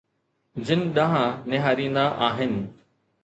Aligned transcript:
جن 0.69 0.81
ڏانهن 0.95 1.35
نهاريندا 1.53 2.05
آهن. 2.31 2.57